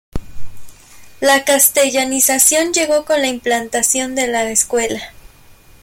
[1.19, 4.99] La castellanización llegó con la implantación de la escuela.